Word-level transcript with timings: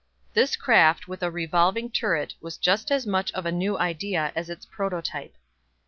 This 0.33 0.55
craft 0.55 1.07
with 1.07 1.21
a 1.21 1.29
revolving 1.29 1.91
turret 1.91 2.33
was 2.41 2.57
just 2.57 2.91
as 2.91 3.05
much 3.05 3.31
of 3.33 3.45
a 3.45 3.51
new 3.51 3.77
idea 3.77 4.31
as 4.35 4.49
its 4.49 4.65
prototype. 4.65 5.35